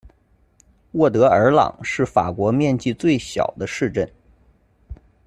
[0.93, 4.11] 沃德尔朗是法国面积最小的市镇。